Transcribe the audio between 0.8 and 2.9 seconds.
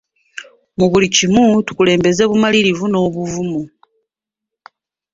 buli kimu tukulembeza bumalirivu